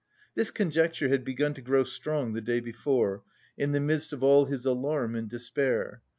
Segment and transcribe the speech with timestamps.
[0.33, 3.21] This conjecture had begun to grow strong the day before,
[3.55, 6.01] in the midst of all his alarm and despair.